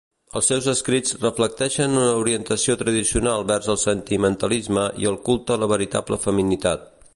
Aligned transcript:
Els 0.39 0.47
seus 0.51 0.67
escrits 0.71 1.11
reflecteixen 1.23 1.97
una 1.97 2.07
orientació 2.21 2.77
tradicional 2.79 3.45
vers 3.53 3.69
el 3.75 3.79
sentimentalisme 3.83 4.89
i 5.05 5.09
el 5.13 5.23
culte 5.31 5.57
a 5.57 5.63
la 5.67 5.71
veritable 5.77 6.23
feminitat. 6.29 6.93